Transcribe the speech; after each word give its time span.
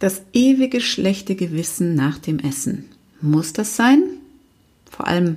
Das 0.00 0.22
ewige 0.32 0.80
schlechte 0.80 1.36
Gewissen 1.36 1.94
nach 1.94 2.18
dem 2.18 2.40
Essen. 2.40 2.86
Muss 3.20 3.52
das 3.52 3.76
sein? 3.76 4.02
Vor 4.90 5.06
allem, 5.06 5.36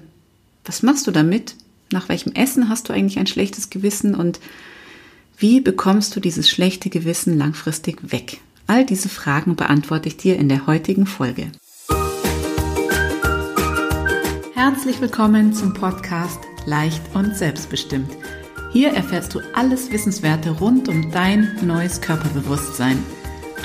was 0.65 0.81
machst 0.83 1.05
du 1.05 1.11
damit? 1.11 1.55
Nach 1.91 2.09
welchem 2.09 2.33
Essen 2.33 2.67
hast 2.67 2.89
du 2.89 2.93
eigentlich 2.93 3.19
ein 3.19 3.27
schlechtes 3.27 3.69
Gewissen 3.69 4.15
und 4.15 4.39
wie 5.37 5.61
bekommst 5.61 6.15
du 6.15 6.19
dieses 6.19 6.49
schlechte 6.49 6.89
Gewissen 6.89 7.37
langfristig 7.37 8.11
weg? 8.11 8.41
All 8.65 8.83
diese 8.83 9.09
Fragen 9.09 9.55
beantworte 9.55 10.09
ich 10.09 10.17
dir 10.17 10.37
in 10.37 10.49
der 10.49 10.65
heutigen 10.65 11.05
Folge. 11.05 11.51
Herzlich 14.55 14.99
willkommen 14.99 15.53
zum 15.53 15.73
Podcast 15.75 16.39
Leicht 16.65 17.01
und 17.13 17.37
Selbstbestimmt. 17.37 18.09
Hier 18.73 18.89
erfährst 18.89 19.33
du 19.33 19.39
alles 19.53 19.91
Wissenswerte 19.91 20.49
rund 20.49 20.89
um 20.89 21.11
dein 21.11 21.57
neues 21.63 22.01
Körperbewusstsein. 22.01 22.97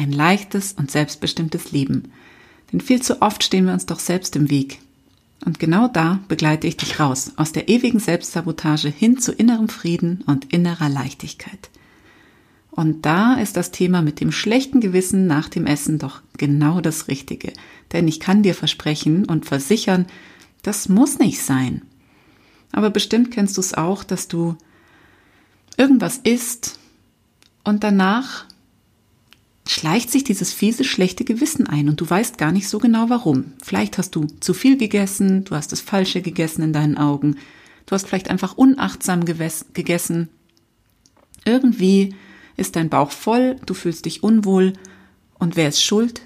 ein 0.00 0.12
leichtes 0.12 0.72
und 0.72 0.90
selbstbestimmtes 0.90 1.72
Leben. 1.72 2.10
Denn 2.72 2.80
viel 2.80 3.02
zu 3.02 3.20
oft 3.20 3.44
stehen 3.44 3.66
wir 3.66 3.74
uns 3.74 3.84
doch 3.84 3.98
selbst 3.98 4.34
im 4.34 4.48
Weg. 4.48 4.78
Und 5.44 5.58
genau 5.58 5.88
da 5.88 6.20
begleite 6.26 6.66
ich 6.66 6.78
dich 6.78 6.98
raus, 7.00 7.32
aus 7.36 7.52
der 7.52 7.68
ewigen 7.68 8.00
Selbstsabotage 8.00 8.88
hin 8.88 9.18
zu 9.18 9.32
innerem 9.32 9.68
Frieden 9.68 10.22
und 10.26 10.52
innerer 10.52 10.88
Leichtigkeit. 10.88 11.70
Und 12.70 13.04
da 13.04 13.34
ist 13.34 13.56
das 13.56 13.72
Thema 13.72 14.00
mit 14.00 14.20
dem 14.20 14.32
schlechten 14.32 14.80
Gewissen 14.80 15.26
nach 15.26 15.48
dem 15.48 15.66
Essen 15.66 15.98
doch 15.98 16.22
genau 16.38 16.80
das 16.80 17.08
Richtige. 17.08 17.52
Denn 17.92 18.08
ich 18.08 18.20
kann 18.20 18.42
dir 18.42 18.54
versprechen 18.54 19.26
und 19.26 19.44
versichern, 19.44 20.06
das 20.62 20.88
muss 20.88 21.18
nicht 21.18 21.42
sein. 21.42 21.82
Aber 22.72 22.88
bestimmt 22.88 23.32
kennst 23.32 23.56
du 23.56 23.60
es 23.60 23.74
auch, 23.74 24.04
dass 24.04 24.28
du 24.28 24.56
irgendwas 25.76 26.18
isst 26.18 26.78
und 27.64 27.82
danach 27.82 28.46
schleicht 29.70 30.10
sich 30.10 30.24
dieses 30.24 30.52
fiese, 30.52 30.82
schlechte 30.82 31.24
Gewissen 31.24 31.68
ein 31.68 31.88
und 31.88 32.00
du 32.00 32.10
weißt 32.10 32.38
gar 32.38 32.50
nicht 32.50 32.68
so 32.68 32.80
genau 32.80 33.08
warum. 33.08 33.52
Vielleicht 33.62 33.98
hast 33.98 34.16
du 34.16 34.26
zu 34.40 34.52
viel 34.52 34.76
gegessen, 34.76 35.44
du 35.44 35.54
hast 35.54 35.70
das 35.70 35.80
Falsche 35.80 36.22
gegessen 36.22 36.62
in 36.62 36.72
deinen 36.72 36.98
Augen, 36.98 37.36
du 37.86 37.92
hast 37.92 38.08
vielleicht 38.08 38.30
einfach 38.30 38.56
unachtsam 38.56 39.24
gegessen. 39.24 40.28
Irgendwie 41.44 42.16
ist 42.56 42.74
dein 42.74 42.90
Bauch 42.90 43.12
voll, 43.12 43.60
du 43.64 43.74
fühlst 43.74 44.06
dich 44.06 44.24
unwohl 44.24 44.72
und 45.38 45.54
wer 45.54 45.68
ist 45.68 45.84
schuld? 45.84 46.20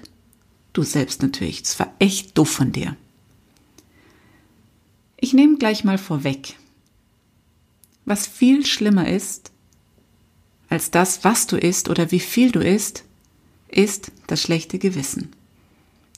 Du 0.73 0.81
selbst 0.81 1.21
natürlich. 1.21 1.61
Das 1.61 1.79
war 1.79 1.93
echt 1.99 2.35
doof 2.37 2.49
von 2.49 2.71
dir. 2.71 2.97
Ich 5.17 5.33
nehme 5.33 5.57
gleich 5.57 5.83
mal 5.83 5.99
vorweg. 5.99 6.55
Was 8.05 8.25
viel 8.25 8.65
schlimmer 8.65 9.07
ist, 9.07 9.51
als 10.67 10.89
das, 10.89 11.23
was 11.23 11.45
du 11.45 11.57
isst 11.57 11.89
oder 11.89 12.11
wie 12.11 12.19
viel 12.19 12.51
du 12.51 12.59
isst, 12.59 13.05
ist 13.75 14.11
das 14.27 14.41
schlechte 14.41 14.79
Gewissen. 14.79 15.31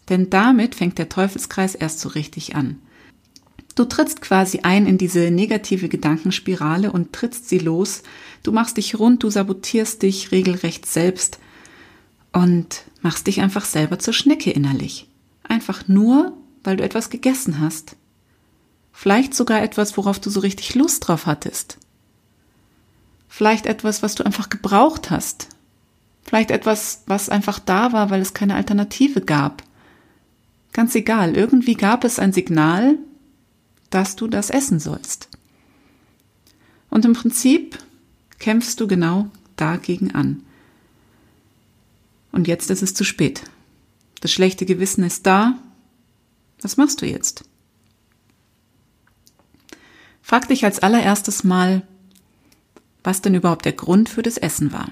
Denn 0.10 0.30
damit 0.30 0.76
fängt 0.76 0.98
der 0.98 1.10
Teufelskreis 1.10 1.76
erst 1.76 2.00
so 2.00 2.10
richtig 2.10 2.56
an. 2.56 2.80
Du 3.76 3.86
trittst 3.86 4.22
quasi 4.22 4.62
ein 4.64 4.88
in 4.88 4.98
diese 4.98 5.30
negative 5.30 5.90
Gedankenspirale 5.90 6.92
und 6.92 7.14
trittst 7.14 7.50
sie 7.50 7.60
los. 7.60 8.04
Du 8.42 8.52
machst 8.52 8.78
dich 8.78 8.98
rund, 8.98 9.22
du 9.22 9.30
sabotierst 9.30 10.02
dich 10.02 10.32
regelrecht 10.32 10.86
selbst 10.86 11.40
und 12.32 12.84
machst 13.02 13.28
dich 13.28 13.42
einfach 13.42 13.66
selber 13.66 14.00
zur 14.00 14.14
Schnecke 14.14 14.52
innerlich. 14.52 15.08
Einfach 15.44 15.88
nur, 15.88 16.34
weil 16.64 16.78
du 16.78 16.84
etwas 16.84 17.10
gegessen 17.10 17.60
hast. 17.60 17.96
Vielleicht 18.92 19.36
sogar 19.36 19.62
etwas, 19.62 19.96
worauf 19.96 20.20
du 20.20 20.30
so 20.32 20.40
richtig 20.40 20.74
Lust 20.74 21.08
drauf 21.08 21.28
hattest. 21.28 21.78
Vielleicht 23.28 23.68
etwas, 23.68 24.02
was 24.02 24.16
du 24.16 24.26
einfach 24.26 24.50
gebraucht 24.50 25.12
hast. 25.12 25.50
Vielleicht 26.28 26.52
etwas, 26.52 27.04
was 27.08 27.30
einfach 27.30 27.58
da 27.58 27.94
war, 27.94 28.10
weil 28.10 28.22
es 28.22 28.34
keine 28.34 28.56
Alternative 28.56 29.22
gab. 29.22 29.64
Ganz 30.74 30.94
egal, 30.94 31.36
irgendwie 31.36 31.76
gab 31.76 32.04
es 32.04 32.20
ein 32.20 32.34
Signal, 32.34 32.98
dass 33.90 34.18
du 34.18 34.28
das 34.28 34.50
essen 34.50 34.80
sollst. 34.80 35.30
Und 36.90 37.06
im 37.06 37.14
Prinzip 37.14 37.80
kämpfst 38.40 38.80
du 38.80 38.88
genau 38.88 39.30
dagegen 39.56 40.14
an. 40.14 40.44
Und 42.34 42.48
jetzt 42.48 42.70
ist 42.70 42.84
es 42.84 42.94
zu 42.94 43.06
spät. 43.06 43.44
Das 44.20 44.32
schlechte 44.32 44.66
Gewissen 44.66 45.04
ist 45.04 45.26
da. 45.26 45.58
Was 46.62 46.76
machst 46.76 47.02
du 47.02 47.06
jetzt? 47.06 47.46
Frag 50.22 50.50
dich 50.50 50.66
als 50.66 50.80
allererstes 50.80 51.46
mal, 51.46 51.88
was 53.04 53.22
denn 53.22 53.34
überhaupt 53.34 53.64
der 53.64 53.74
Grund 53.74 54.10
für 54.10 54.24
das 54.24 54.38
Essen 54.38 54.74
war. 54.74 54.92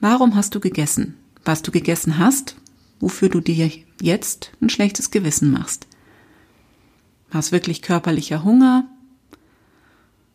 Warum 0.00 0.34
hast 0.34 0.54
du 0.54 0.60
gegessen? 0.60 1.16
Was 1.44 1.60
du 1.60 1.70
gegessen 1.70 2.18
hast, 2.18 2.56
wofür 3.00 3.28
du 3.28 3.40
dir 3.40 3.70
jetzt 4.00 4.52
ein 4.62 4.70
schlechtes 4.70 5.10
Gewissen 5.10 5.50
machst. 5.50 5.86
War 7.30 7.40
es 7.40 7.52
wirklich 7.52 7.82
körperlicher 7.82 8.42
Hunger? 8.42 8.88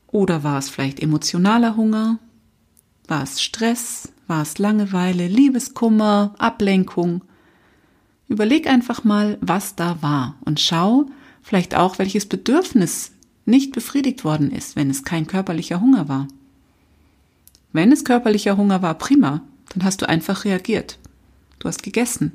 Oder 0.08 0.44
war 0.44 0.60
es 0.60 0.70
vielleicht 0.70 1.00
emotionaler 1.00 1.76
Hunger? 1.76 2.20
War 3.08 3.24
es 3.24 3.42
Stress? 3.42 4.14
War 4.28 4.44
es 4.44 4.60
Langeweile, 4.60 5.28
Liebeskummer, 5.28 6.36
Ablenkung? 6.38 7.24
Überleg 8.28 8.68
einfach 8.68 9.04
mal, 9.04 9.40
was 9.42 9.76
da 9.76 10.02
war 10.02 10.36
und 10.46 10.60
schau 10.60 11.08
vielleicht 11.42 11.76
auch, 11.76 11.98
welches 11.98 12.28
Bedürfnis 12.28 13.12
nicht 13.46 13.74
befriedigt 13.74 14.24
worden 14.24 14.52
ist, 14.52 14.76
wenn 14.76 14.90
es 14.92 15.04
kein 15.04 15.26
körperlicher 15.26 15.82
Hunger 15.82 16.08
war. 16.08 16.28
Wenn 17.74 17.92
es 17.92 18.06
körperlicher 18.06 18.58
Hunger 18.58 18.82
war, 18.82 18.96
prima, 18.96 19.42
dann 19.76 19.86
hast 19.86 20.02
du 20.02 20.10
einfach 20.10 20.46
reagiert. 20.46 20.98
Du 21.60 21.68
hast 21.68 21.84
gegessen, 21.84 22.32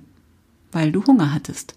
weil 0.73 0.93
du 0.93 1.05
Hunger 1.05 1.33
hattest. 1.33 1.75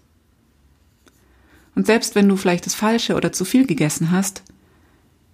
Und 1.74 1.86
selbst 1.86 2.14
wenn 2.14 2.28
du 2.28 2.36
vielleicht 2.36 2.66
das 2.66 2.74
Falsche 2.74 3.14
oder 3.14 3.32
zu 3.32 3.44
viel 3.44 3.66
gegessen 3.66 4.10
hast, 4.10 4.42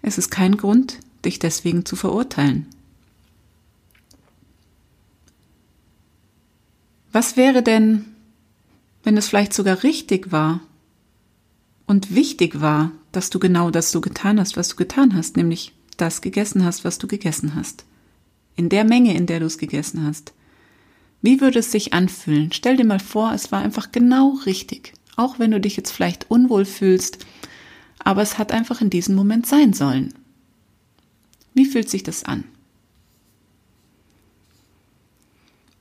es 0.03 0.17
ist 0.17 0.31
kein 0.31 0.57
Grund, 0.57 0.99
dich 1.25 1.39
deswegen 1.39 1.85
zu 1.85 1.97
verurteilen. 1.97 2.67
Was 7.13 7.37
wäre 7.37 7.63
denn, 7.63 8.05
wenn 9.03 9.17
es 9.17 9.29
vielleicht 9.29 9.53
sogar 9.53 9.83
richtig 9.83 10.31
war 10.31 10.61
und 11.87 12.15
wichtig 12.15 12.61
war, 12.61 12.93
dass 13.11 13.31
du 13.31 13.41
genau 13.41 13.71
das 13.71 13.91
so 13.91 14.01
getan 14.01 14.39
hast, 14.39 14.57
was 14.57 14.69
du 14.69 14.77
getan 14.77 15.15
hast, 15.15 15.37
nämlich 15.37 15.75
das 15.97 16.23
gegessen 16.23 16.65
hast, 16.65 16.85
was 16.85 16.99
du 16.99 17.09
gegessen 17.09 17.57
hast. 17.57 17.85
In 18.61 18.69
der 18.69 18.85
Menge, 18.85 19.17
in 19.17 19.25
der 19.25 19.41
du 19.41 19.47
es 19.47 19.57
gegessen 19.57 20.05
hast. 20.05 20.35
Wie 21.23 21.41
würde 21.41 21.61
es 21.61 21.73
sich 21.73 21.95
anfühlen? 21.95 22.53
Stell 22.53 22.77
dir 22.77 22.85
mal 22.85 23.01
vor, 23.01 23.33
es 23.33 23.51
war 23.51 23.63
einfach 23.63 23.91
genau 23.91 24.39
richtig. 24.45 24.93
Auch 25.17 25.39
wenn 25.39 25.51
du 25.51 25.59
dich 25.59 25.79
jetzt 25.79 25.93
vielleicht 25.93 26.31
unwohl 26.31 26.67
fühlst, 26.67 27.25
aber 28.01 28.21
es 28.21 28.37
hat 28.37 28.53
einfach 28.53 28.83
in 28.83 28.91
diesem 28.91 29.15
Moment 29.15 29.47
sein 29.47 29.73
sollen. 29.73 30.13
Wie 31.55 31.65
fühlt 31.65 31.89
sich 31.89 32.03
das 32.03 32.25
an? 32.25 32.45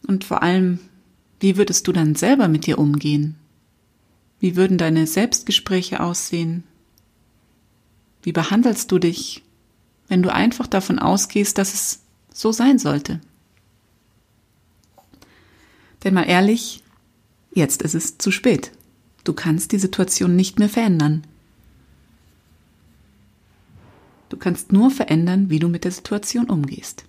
Und 0.07 0.23
vor 0.23 0.41
allem, 0.41 0.79
wie 1.41 1.57
würdest 1.57 1.85
du 1.85 1.91
dann 1.91 2.15
selber 2.15 2.47
mit 2.47 2.65
dir 2.65 2.79
umgehen? 2.79 3.35
Wie 4.39 4.55
würden 4.55 4.77
deine 4.77 5.05
Selbstgespräche 5.05 5.99
aussehen? 5.99 6.63
Wie 8.23 8.31
behandelst 8.31 8.89
du 8.89 8.99
dich, 8.99 9.43
wenn 10.07 10.23
du 10.23 10.33
einfach 10.33 10.65
davon 10.65 10.97
ausgehst, 10.97 11.57
dass 11.57 11.73
es 11.73 12.03
so 12.33 12.51
sein 12.51 12.79
sollte? 12.79 13.19
Denn 16.03 16.13
mal 16.13 16.23
ehrlich, 16.23 16.83
jetzt 17.53 17.81
ist 17.81 17.95
es 17.95 18.17
zu 18.17 18.31
spät. 18.31 18.71
Du 19.23 19.33
kannst 19.33 19.71
die 19.71 19.79
Situation 19.79 20.35
nicht 20.35 20.59
mehr 20.59 20.69
verändern. 20.69 21.23
Du 24.29 24.37
kannst 24.37 24.71
nur 24.71 24.91
verändern, 24.91 25.49
wie 25.49 25.59
du 25.59 25.67
mit 25.67 25.83
der 25.83 25.91
Situation 25.91 26.49
umgehst. 26.49 27.03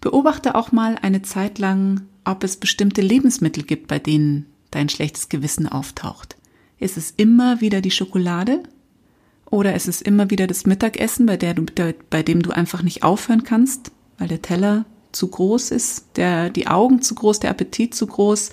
Beobachte 0.00 0.54
auch 0.54 0.72
mal 0.72 0.96
eine 1.02 1.22
Zeit 1.22 1.58
lang, 1.58 2.02
ob 2.24 2.44
es 2.44 2.56
bestimmte 2.56 3.00
Lebensmittel 3.00 3.64
gibt, 3.64 3.88
bei 3.88 3.98
denen 3.98 4.46
dein 4.70 4.88
schlechtes 4.88 5.28
Gewissen 5.28 5.68
auftaucht. 5.68 6.36
Ist 6.78 6.96
es 6.96 7.12
immer 7.16 7.60
wieder 7.60 7.80
die 7.80 7.90
Schokolade 7.90 8.62
oder 9.50 9.74
ist 9.74 9.88
es 9.88 10.02
immer 10.02 10.30
wieder 10.30 10.46
das 10.46 10.66
Mittagessen, 10.66 11.26
bei, 11.26 11.36
der 11.36 11.54
du, 11.54 11.64
bei 12.10 12.22
dem 12.22 12.42
du 12.42 12.50
einfach 12.50 12.82
nicht 12.82 13.02
aufhören 13.02 13.44
kannst, 13.44 13.92
weil 14.18 14.28
der 14.28 14.42
Teller 14.42 14.84
zu 15.12 15.28
groß 15.28 15.70
ist, 15.70 16.16
der, 16.16 16.50
die 16.50 16.66
Augen 16.66 17.00
zu 17.00 17.14
groß, 17.14 17.40
der 17.40 17.50
Appetit 17.50 17.94
zu 17.94 18.06
groß. 18.06 18.52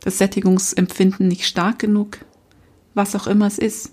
das 0.00 0.18
Sättigungsempfinden 0.18 1.28
nicht 1.28 1.46
stark 1.46 1.78
genug, 1.78 2.18
was 2.94 3.14
auch 3.14 3.26
immer 3.26 3.46
es 3.46 3.58
ist. 3.58 3.92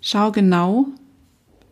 Schau 0.00 0.32
genau, 0.32 0.86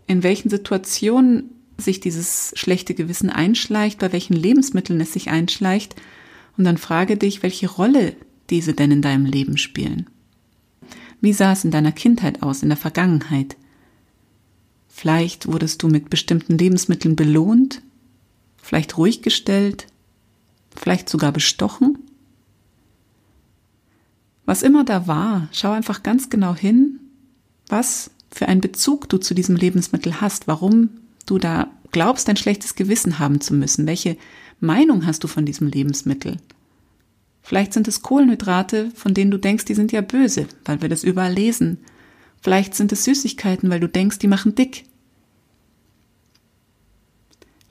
in 0.06 0.22
welchen 0.22 0.50
Situationen 0.50 1.50
sich 1.78 2.00
dieses 2.00 2.52
schlechte 2.56 2.94
Gewissen 2.94 3.30
einschleicht, 3.30 3.98
bei 3.98 4.12
welchen 4.12 4.34
Lebensmitteln 4.34 5.00
es 5.00 5.12
sich 5.12 5.30
einschleicht, 5.30 5.96
und 6.56 6.64
dann 6.64 6.78
frage 6.78 7.16
dich, 7.16 7.42
welche 7.42 7.70
Rolle 7.70 8.14
diese 8.50 8.74
denn 8.74 8.90
in 8.90 9.02
deinem 9.02 9.24
Leben 9.24 9.56
spielen. 9.56 10.10
Wie 11.20 11.32
sah 11.32 11.52
es 11.52 11.64
in 11.64 11.70
deiner 11.70 11.92
Kindheit 11.92 12.42
aus, 12.42 12.62
in 12.62 12.68
der 12.68 12.78
Vergangenheit? 12.78 13.56
Vielleicht 14.88 15.46
wurdest 15.46 15.82
du 15.82 15.88
mit 15.88 16.10
bestimmten 16.10 16.58
Lebensmitteln 16.58 17.16
belohnt, 17.16 17.82
vielleicht 18.60 18.96
ruhig 18.96 19.22
gestellt, 19.22 19.86
vielleicht 20.74 21.08
sogar 21.08 21.32
bestochen. 21.32 21.98
Was 24.44 24.62
immer 24.62 24.84
da 24.84 25.06
war, 25.06 25.48
schau 25.52 25.72
einfach 25.72 26.02
ganz 26.02 26.28
genau 26.30 26.54
hin, 26.54 27.00
was 27.68 28.10
für 28.30 28.48
einen 28.48 28.60
Bezug 28.60 29.08
du 29.08 29.18
zu 29.18 29.34
diesem 29.34 29.56
Lebensmittel 29.56 30.20
hast, 30.20 30.48
warum 30.48 30.90
du 31.26 31.38
da 31.38 31.68
glaubst, 31.92 32.28
ein 32.28 32.36
schlechtes 32.36 32.74
Gewissen 32.74 33.18
haben 33.18 33.40
zu 33.40 33.54
müssen, 33.54 33.86
welche 33.86 34.16
Meinung 34.60 35.06
hast 35.06 35.24
du 35.24 35.28
von 35.28 35.46
diesem 35.46 35.68
Lebensmittel. 35.68 36.36
Vielleicht 37.50 37.72
sind 37.72 37.88
es 37.88 38.02
Kohlenhydrate, 38.02 38.92
von 38.94 39.12
denen 39.12 39.32
du 39.32 39.36
denkst, 39.36 39.64
die 39.64 39.74
sind 39.74 39.90
ja 39.90 40.02
böse, 40.02 40.46
weil 40.66 40.82
wir 40.82 40.88
das 40.88 41.02
überall 41.02 41.32
lesen. 41.32 41.78
Vielleicht 42.40 42.76
sind 42.76 42.92
es 42.92 43.02
Süßigkeiten, 43.02 43.68
weil 43.70 43.80
du 43.80 43.88
denkst, 43.88 44.20
die 44.20 44.28
machen 44.28 44.54
dick. 44.54 44.84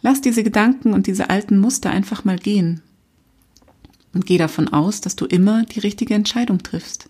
Lass 0.01 0.19
diese 0.19 0.43
Gedanken 0.43 0.91
und 0.91 1.07
diese 1.07 1.29
alten 1.29 1.57
Muster 1.57 1.91
einfach 1.91 2.25
mal 2.25 2.37
gehen 2.37 2.81
und 4.13 4.25
geh 4.25 4.37
davon 4.37 4.67
aus, 4.67 4.99
dass 4.99 5.15
du 5.15 5.25
immer 5.25 5.63
die 5.63 5.79
richtige 5.79 6.13
Entscheidung 6.13 6.61
triffst 6.61 7.09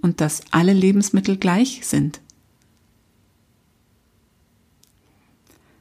und 0.00 0.20
dass 0.20 0.42
alle 0.50 0.72
Lebensmittel 0.72 1.36
gleich 1.36 1.86
sind. 1.86 2.20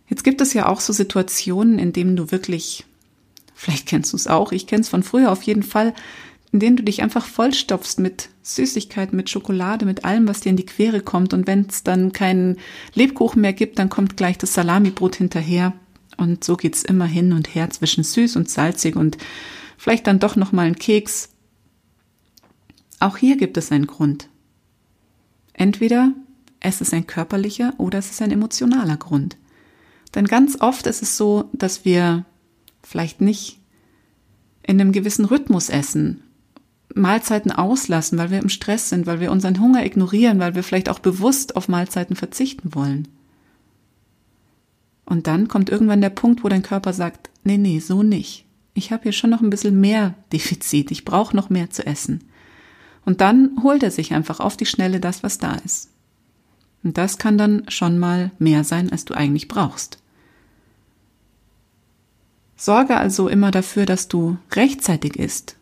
Jetzt 0.07 0.23
gibt 0.23 0.41
es 0.41 0.53
ja 0.53 0.67
auch 0.67 0.79
so 0.79 0.93
Situationen, 0.93 1.79
in 1.79 1.91
denen 1.91 2.15
du 2.15 2.29
wirklich, 2.29 2.85
vielleicht 3.61 3.85
kennst 3.85 4.11
du 4.11 4.17
es 4.17 4.27
auch, 4.27 4.51
ich 4.51 4.65
kenne 4.65 4.81
es 4.81 4.89
von 4.89 5.03
früher 5.03 5.31
auf 5.31 5.43
jeden 5.43 5.61
Fall, 5.61 5.93
in 6.51 6.59
denen 6.59 6.77
du 6.77 6.83
dich 6.83 7.03
einfach 7.03 7.25
vollstopfst 7.25 7.99
mit 7.99 8.29
Süßigkeiten, 8.41 9.15
mit 9.15 9.29
Schokolade, 9.29 9.85
mit 9.85 10.03
allem, 10.03 10.27
was 10.27 10.41
dir 10.41 10.49
in 10.49 10.57
die 10.57 10.65
Quere 10.65 10.99
kommt. 10.99 11.33
Und 11.33 11.47
wenn 11.47 11.67
es 11.69 11.83
dann 11.83 12.11
keinen 12.11 12.57
Lebkuchen 12.93 13.39
mehr 13.39 13.53
gibt, 13.53 13.79
dann 13.79 13.89
kommt 13.89 14.17
gleich 14.17 14.37
das 14.37 14.55
Salamibrot 14.55 15.15
hinterher. 15.15 15.73
Und 16.17 16.43
so 16.43 16.57
geht's 16.57 16.83
immer 16.83 17.05
hin 17.05 17.33
und 17.33 17.53
her 17.55 17.69
zwischen 17.69 18.03
süß 18.03 18.35
und 18.35 18.49
salzig 18.49 18.95
und 18.95 19.17
vielleicht 19.77 20.07
dann 20.07 20.19
doch 20.19 20.35
noch 20.35 20.51
mal 20.51 20.65
ein 20.65 20.75
Keks. 20.75 21.29
Auch 22.99 23.17
hier 23.17 23.37
gibt 23.37 23.57
es 23.57 23.71
einen 23.71 23.87
Grund. 23.87 24.27
Entweder 25.53 26.11
es 26.59 26.81
ist 26.81 26.93
ein 26.93 27.07
körperlicher 27.07 27.73
oder 27.77 27.99
es 27.99 28.09
ist 28.09 28.21
ein 28.21 28.31
emotionaler 28.31 28.97
Grund. 28.97 29.37
Denn 30.15 30.25
ganz 30.25 30.59
oft 30.59 30.87
ist 30.87 31.01
es 31.01 31.15
so, 31.15 31.49
dass 31.53 31.85
wir 31.85 32.25
vielleicht 32.83 33.21
nicht 33.21 33.59
in 34.63 34.79
einem 34.79 34.91
gewissen 34.91 35.25
Rhythmus 35.25 35.69
essen, 35.69 36.23
Mahlzeiten 36.93 37.51
auslassen, 37.51 38.17
weil 38.17 38.31
wir 38.31 38.39
im 38.39 38.49
Stress 38.49 38.89
sind, 38.89 39.05
weil 39.07 39.19
wir 39.19 39.31
unseren 39.31 39.59
Hunger 39.59 39.85
ignorieren, 39.85 40.39
weil 40.39 40.55
wir 40.55 40.63
vielleicht 40.63 40.89
auch 40.89 40.99
bewusst 40.99 41.55
auf 41.55 41.67
Mahlzeiten 41.67 42.15
verzichten 42.15 42.75
wollen. 42.75 43.07
Und 45.05 45.27
dann 45.27 45.47
kommt 45.47 45.69
irgendwann 45.69 46.01
der 46.01 46.09
Punkt, 46.09 46.43
wo 46.43 46.49
dein 46.49 46.63
Körper 46.63 46.93
sagt, 46.93 47.29
nee, 47.43 47.57
nee, 47.57 47.79
so 47.79 48.03
nicht. 48.03 48.45
Ich 48.73 48.91
habe 48.91 49.03
hier 49.03 49.11
schon 49.11 49.29
noch 49.29 49.41
ein 49.41 49.49
bisschen 49.49 49.79
mehr 49.79 50.15
Defizit, 50.31 50.91
ich 50.91 51.05
brauche 51.05 51.35
noch 51.35 51.49
mehr 51.49 51.69
zu 51.69 51.85
essen. 51.85 52.23
Und 53.03 53.19
dann 53.19 53.61
holt 53.63 53.83
er 53.83 53.91
sich 53.91 54.13
einfach 54.13 54.39
auf 54.39 54.55
die 54.55 54.65
Schnelle 54.65 54.99
das, 54.99 55.23
was 55.23 55.37
da 55.37 55.55
ist. 55.55 55.89
Und 56.83 56.97
das 56.97 57.17
kann 57.17 57.37
dann 57.37 57.63
schon 57.67 57.99
mal 57.99 58.31
mehr 58.39 58.63
sein, 58.63 58.91
als 58.91 59.05
du 59.05 59.13
eigentlich 59.13 59.47
brauchst. 59.47 60.00
Sorge 62.61 62.95
also 62.95 63.27
immer 63.27 63.49
dafür, 63.49 63.87
dass 63.87 64.07
du 64.07 64.37
rechtzeitig 64.51 65.15
isst, 65.15 65.55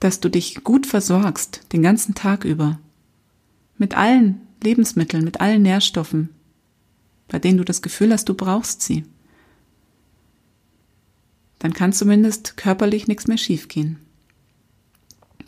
dass 0.00 0.18
du 0.18 0.28
dich 0.28 0.64
gut 0.64 0.88
versorgst 0.88 1.60
den 1.72 1.84
ganzen 1.84 2.16
Tag 2.16 2.44
über, 2.44 2.80
mit 3.78 3.96
allen 3.96 4.40
Lebensmitteln, 4.60 5.22
mit 5.22 5.40
allen 5.40 5.62
Nährstoffen, 5.62 6.30
bei 7.28 7.38
denen 7.38 7.58
du 7.58 7.64
das 7.64 7.80
Gefühl 7.80 8.12
hast, 8.12 8.28
du 8.28 8.34
brauchst 8.34 8.82
sie. 8.82 9.04
Dann 11.60 11.74
kann 11.74 11.92
zumindest 11.92 12.56
körperlich 12.56 13.06
nichts 13.06 13.28
mehr 13.28 13.38
schiefgehen. 13.38 14.00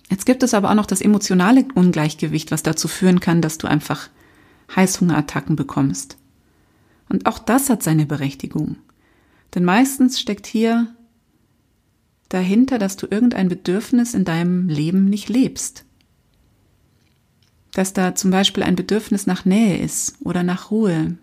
Jetzt 0.08 0.26
gibt 0.26 0.44
es 0.44 0.54
aber 0.54 0.70
auch 0.70 0.76
noch 0.76 0.86
das 0.86 1.00
emotionale 1.00 1.66
Ungleichgewicht, 1.74 2.52
was 2.52 2.62
dazu 2.62 2.86
führen 2.86 3.18
kann, 3.18 3.42
dass 3.42 3.58
du 3.58 3.66
einfach 3.66 4.10
Heißhungerattacken 4.76 5.56
bekommst. 5.56 6.18
Und 7.08 7.26
auch 7.26 7.40
das 7.40 7.68
hat 7.68 7.82
seine 7.82 8.06
Berechtigung. 8.06 8.76
Denn 9.56 9.64
meistens 9.64 10.20
steckt 10.20 10.46
hier 10.46 10.94
dahinter, 12.28 12.78
dass 12.78 12.96
du 12.96 13.06
irgendein 13.10 13.48
Bedürfnis 13.48 14.12
in 14.12 14.26
deinem 14.26 14.68
Leben 14.68 15.06
nicht 15.06 15.30
lebst. 15.30 15.86
Dass 17.72 17.94
da 17.94 18.14
zum 18.14 18.30
Beispiel 18.30 18.62
ein 18.62 18.76
Bedürfnis 18.76 19.26
nach 19.26 19.46
Nähe 19.46 19.78
ist 19.78 20.18
oder 20.20 20.42
nach 20.42 20.70
Ruhe, 20.70 21.16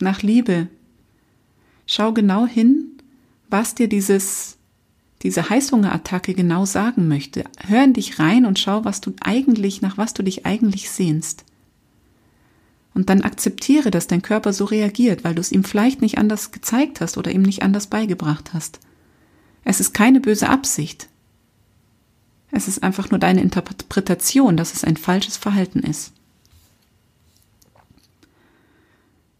nach 0.00 0.22
Liebe. 0.22 0.66
Schau 1.86 2.12
genau 2.12 2.44
hin, 2.44 2.90
was 3.48 3.76
dir 3.76 3.88
dieses, 3.88 4.56
diese 5.22 5.48
Heißhungerattacke 5.48 6.34
genau 6.34 6.64
sagen 6.64 7.06
möchte. 7.06 7.44
Hör 7.68 7.84
in 7.84 7.92
dich 7.92 8.18
rein 8.18 8.46
und 8.46 8.58
schau, 8.58 8.84
was 8.84 9.00
du 9.00 9.12
eigentlich, 9.20 9.80
nach 9.80 9.96
was 9.96 10.12
du 10.12 10.24
dich 10.24 10.44
eigentlich 10.44 10.90
sehnst. 10.90 11.44
Und 12.94 13.08
dann 13.08 13.22
akzeptiere, 13.22 13.90
dass 13.90 14.06
dein 14.06 14.22
Körper 14.22 14.52
so 14.52 14.64
reagiert, 14.64 15.24
weil 15.24 15.34
du 15.34 15.40
es 15.40 15.52
ihm 15.52 15.64
vielleicht 15.64 16.02
nicht 16.02 16.18
anders 16.18 16.52
gezeigt 16.52 17.00
hast 17.00 17.16
oder 17.16 17.30
ihm 17.30 17.42
nicht 17.42 17.62
anders 17.62 17.86
beigebracht 17.86 18.52
hast. 18.52 18.80
Es 19.64 19.80
ist 19.80 19.94
keine 19.94 20.20
böse 20.20 20.48
Absicht. 20.48 21.08
Es 22.50 22.68
ist 22.68 22.82
einfach 22.82 23.10
nur 23.10 23.18
deine 23.18 23.40
Interpretation, 23.40 24.56
dass 24.58 24.74
es 24.74 24.84
ein 24.84 24.98
falsches 24.98 25.38
Verhalten 25.38 25.80
ist. 25.80 26.12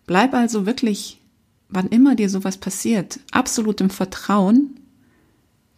Bleib 0.06 0.32
also 0.32 0.64
wirklich, 0.64 1.20
wann 1.68 1.88
immer 1.88 2.14
dir 2.14 2.30
sowas 2.30 2.56
passiert, 2.56 3.20
absolut 3.30 3.80
im 3.82 3.90
Vertrauen, 3.90 4.80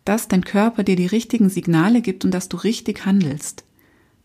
dass 0.04 0.28
dein 0.28 0.44
Körper 0.44 0.84
dir 0.84 0.96
die 0.96 1.06
richtigen 1.06 1.48
Signale 1.48 2.02
gibt 2.02 2.24
und 2.24 2.30
dass 2.30 2.48
du 2.48 2.56
richtig 2.56 3.04
handelst. 3.04 3.64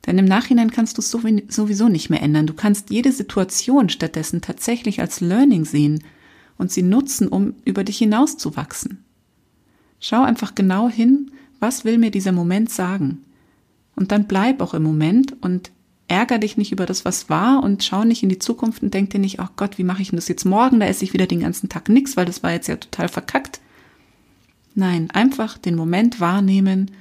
Denn 0.06 0.18
im 0.18 0.26
Nachhinein 0.26 0.72
kannst 0.72 0.98
du 0.98 1.02
es 1.02 1.12
sowieso 1.12 1.90
nicht 1.90 2.10
mehr 2.10 2.22
ändern. 2.22 2.48
Du 2.48 2.54
kannst 2.54 2.90
jede 2.90 3.12
Situation 3.12 3.90
stattdessen 3.90 4.42
tatsächlich 4.42 5.02
als 5.02 5.20
Learning 5.20 5.66
sehen 5.66 6.04
und 6.58 6.72
sie 6.72 6.84
nutzen, 6.84 7.28
um 7.28 7.56
über 7.66 7.84
dich 7.84 7.98
hinauszuwachsen. 7.98 9.04
Schau 10.00 10.24
einfach 10.24 10.56
genau 10.56 10.90
hin, 10.90 11.32
was 11.60 11.84
will 11.84 11.98
mir 11.98 12.12
dieser 12.12 12.32
Moment 12.32 12.70
sagen? 12.70 13.26
Und 13.96 14.12
dann 14.12 14.28
bleib 14.28 14.62
auch 14.62 14.74
im 14.74 14.84
Moment 14.84 15.36
und 15.42 15.72
ärger 16.08 16.40
dich 16.40 16.58
nicht 16.58 16.72
über 16.72 16.86
das, 16.86 17.04
was 17.04 17.30
war 17.30 17.62
und 17.62 17.84
schau 17.84 18.04
nicht 18.06 18.24
in 18.24 18.30
die 18.30 18.40
Zukunft 18.40 18.82
und 18.82 18.94
denk 18.94 19.10
dir 19.10 19.20
nicht, 19.20 19.40
ach 19.40 19.52
Gott, 19.58 19.78
wie 19.78 19.84
mache 19.84 20.02
ich 20.02 20.10
denn 20.10 20.18
das 20.18 20.30
jetzt 20.30 20.46
morgen? 20.46 20.80
Da 20.80 20.86
esse 20.86 21.04
ich 21.04 21.14
wieder 21.14 21.28
den 21.28 21.42
ganzen 21.42 21.70
Tag 21.70 21.90
nichts, 21.90 22.16
weil 22.16 22.26
das 22.26 22.42
war 22.42 22.52
jetzt 22.52 22.68
ja 22.68 22.78
total 22.78 23.10
verkackt. 23.10 23.60
Nein, 24.74 25.12
einfach 25.12 25.58
den 25.58 25.76
Moment 25.76 26.20
wahrnehmen, 26.22 26.92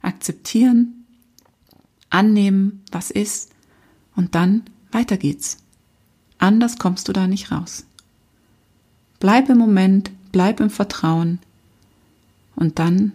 akzeptieren 0.00 1.05
annehmen, 2.10 2.82
was 2.90 3.10
ist, 3.10 3.50
und 4.14 4.34
dann 4.34 4.62
weiter 4.92 5.16
geht's. 5.16 5.58
Anders 6.38 6.78
kommst 6.78 7.08
du 7.08 7.12
da 7.12 7.26
nicht 7.26 7.50
raus. 7.50 7.84
Bleib 9.20 9.48
im 9.48 9.58
Moment, 9.58 10.10
bleib 10.32 10.60
im 10.60 10.70
Vertrauen 10.70 11.38
und 12.54 12.78
dann 12.78 13.12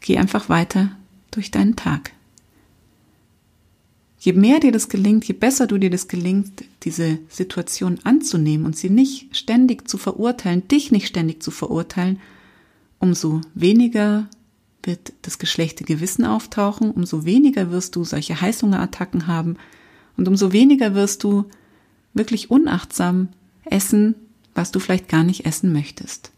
geh 0.00 0.18
einfach 0.18 0.48
weiter 0.48 0.90
durch 1.30 1.50
deinen 1.50 1.76
Tag. 1.76 2.12
Je 4.18 4.32
mehr 4.32 4.58
dir 4.58 4.72
das 4.72 4.88
gelingt, 4.88 5.24
je 5.26 5.34
besser 5.34 5.68
du 5.68 5.78
dir 5.78 5.90
das 5.90 6.08
gelingt, 6.08 6.64
diese 6.82 7.18
Situation 7.28 8.00
anzunehmen 8.02 8.66
und 8.66 8.76
sie 8.76 8.90
nicht 8.90 9.36
ständig 9.36 9.88
zu 9.88 9.98
verurteilen, 9.98 10.66
dich 10.66 10.90
nicht 10.90 11.06
ständig 11.06 11.42
zu 11.42 11.52
verurteilen, 11.52 12.18
umso 12.98 13.40
weniger 13.54 14.28
wird 14.86 15.12
das 15.22 15.38
geschlechte 15.38 15.84
Gewissen 15.84 16.24
auftauchen, 16.24 16.90
umso 16.90 17.24
weniger 17.24 17.70
wirst 17.70 17.96
du 17.96 18.04
solche 18.04 18.40
Heißhungerattacken 18.40 19.26
haben 19.26 19.56
und 20.16 20.28
umso 20.28 20.52
weniger 20.52 20.94
wirst 20.94 21.24
du 21.24 21.46
wirklich 22.14 22.50
unachtsam 22.50 23.28
essen, 23.64 24.14
was 24.54 24.72
du 24.72 24.80
vielleicht 24.80 25.08
gar 25.08 25.24
nicht 25.24 25.44
essen 25.44 25.72
möchtest. 25.72 26.32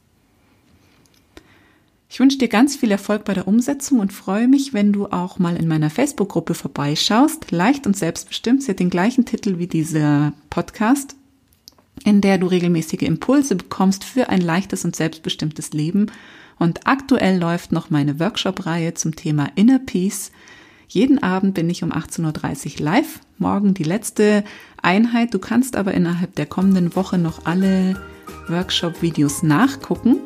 Ich 2.10 2.20
wünsche 2.20 2.38
dir 2.38 2.48
ganz 2.48 2.74
viel 2.74 2.90
Erfolg 2.90 3.24
bei 3.24 3.34
der 3.34 3.46
Umsetzung 3.46 4.00
und 4.00 4.14
freue 4.14 4.48
mich, 4.48 4.72
wenn 4.72 4.92
du 4.92 5.08
auch 5.08 5.38
mal 5.38 5.56
in 5.56 5.68
meiner 5.68 5.90
Facebook-Gruppe 5.90 6.54
vorbeischaust. 6.54 7.50
Leicht 7.50 7.86
und 7.86 7.96
selbstbestimmt. 7.96 8.62
Sie 8.62 8.70
hat 8.70 8.80
den 8.80 8.88
gleichen 8.88 9.26
Titel 9.26 9.58
wie 9.58 9.66
dieser 9.66 10.32
Podcast. 10.48 11.16
In 12.04 12.20
der 12.20 12.38
du 12.38 12.46
regelmäßige 12.46 13.02
Impulse 13.02 13.56
bekommst 13.56 14.04
für 14.04 14.28
ein 14.28 14.40
leichtes 14.40 14.84
und 14.84 14.96
selbstbestimmtes 14.96 15.72
Leben. 15.72 16.10
Und 16.58 16.86
aktuell 16.86 17.38
läuft 17.38 17.72
noch 17.72 17.90
meine 17.90 18.18
Workshop-Reihe 18.18 18.94
zum 18.94 19.14
Thema 19.14 19.48
Inner 19.54 19.78
Peace. 19.78 20.32
Jeden 20.88 21.22
Abend 21.22 21.54
bin 21.54 21.68
ich 21.68 21.82
um 21.82 21.92
18.30 21.92 22.78
Uhr 22.78 22.84
live. 22.84 23.20
Morgen 23.36 23.74
die 23.74 23.84
letzte 23.84 24.42
Einheit. 24.82 25.34
Du 25.34 25.38
kannst 25.38 25.76
aber 25.76 25.92
innerhalb 25.94 26.34
der 26.34 26.46
kommenden 26.46 26.96
Woche 26.96 27.18
noch 27.18 27.44
alle 27.44 28.00
Workshop-Videos 28.48 29.42
nachgucken 29.42 30.20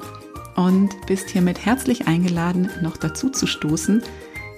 und 0.56 0.90
bist 1.06 1.30
hiermit 1.30 1.64
herzlich 1.64 2.06
eingeladen, 2.06 2.70
noch 2.82 2.96
dazu 2.96 3.30
zu 3.30 3.46
stoßen 3.46 4.02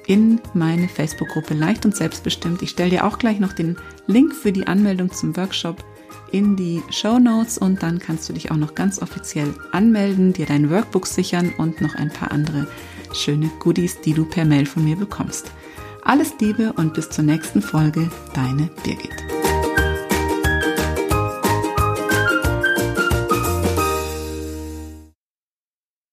in 0.06 0.40
meine 0.52 0.88
Facebook-Gruppe 0.88 1.54
Leicht 1.54 1.86
und 1.86 1.96
Selbstbestimmt. 1.96 2.62
Ich 2.62 2.70
stelle 2.70 2.90
dir 2.90 3.06
auch 3.06 3.18
gleich 3.18 3.40
noch 3.40 3.52
den 3.52 3.76
Link 4.06 4.34
für 4.34 4.52
die 4.52 4.66
Anmeldung 4.66 5.10
zum 5.10 5.36
Workshop 5.36 5.82
in 6.30 6.56
die 6.56 6.82
Show 6.90 7.18
Notes 7.18 7.58
und 7.58 7.82
dann 7.82 7.98
kannst 7.98 8.28
du 8.28 8.32
dich 8.32 8.50
auch 8.50 8.56
noch 8.56 8.74
ganz 8.74 9.00
offiziell 9.00 9.54
anmelden, 9.72 10.32
dir 10.32 10.46
dein 10.46 10.70
Workbook 10.70 11.06
sichern 11.06 11.52
und 11.58 11.80
noch 11.80 11.94
ein 11.94 12.10
paar 12.10 12.32
andere 12.32 12.66
schöne 13.12 13.50
Goodies, 13.60 14.00
die 14.00 14.14
du 14.14 14.24
per 14.24 14.44
Mail 14.44 14.66
von 14.66 14.84
mir 14.84 14.96
bekommst. 14.96 15.50
Alles 16.02 16.34
Liebe 16.40 16.72
und 16.74 16.94
bis 16.94 17.08
zur 17.08 17.24
nächsten 17.24 17.62
Folge, 17.62 18.10
deine 18.34 18.68
Birgit. 18.82 19.33